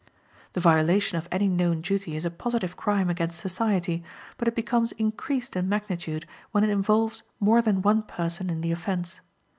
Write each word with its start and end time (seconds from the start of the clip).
The 0.53 0.59
violation 0.59 1.19
of 1.19 1.27
any 1.31 1.47
known 1.47 1.81
duty 1.81 2.15
is 2.15 2.25
a 2.25 2.31
positive 2.31 2.75
crime 2.75 3.07
against 3.07 3.39
society, 3.39 4.03
but 4.35 4.47
it 4.47 4.55
becomes 4.55 4.93
increased 4.93 5.55
in 5.55 5.69
magnitude 5.69 6.25
when 6.49 6.63
it 6.63 6.71
involves 6.71 7.21
more 7.39 7.61
than 7.61 7.83
one 7.83 8.01
person 8.01 8.49
in 8.49 8.61
the 8.61 8.71
offense. 8.71 9.21